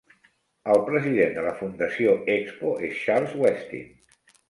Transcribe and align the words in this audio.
El 0.75 0.81
president 0.87 1.35
de 1.37 1.45
la 1.49 1.53
fundació 1.61 2.17
Expo 2.39 2.75
és 2.91 3.01
Charles 3.07 3.41
Westin. 3.47 3.91